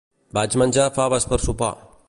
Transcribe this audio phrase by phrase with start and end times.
[0.37, 1.73] Vaig menjar faves per sopar.